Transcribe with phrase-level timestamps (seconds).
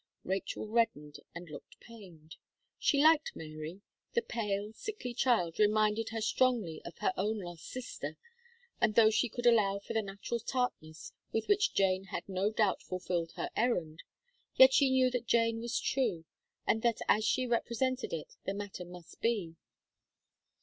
[0.23, 2.37] Rachel reddened and looked pained.
[2.79, 3.81] She liked Mary;
[4.13, 8.17] the pale, sickly child reminded her strongly of her own lost sister,
[8.81, 12.81] and though she could allow for the natural tartness with which Jane had no doubt
[12.81, 14.01] fulfilled her errand,
[14.55, 16.25] yet she knew that Jane was true,
[16.65, 19.55] and that as she represented it, the matter must be.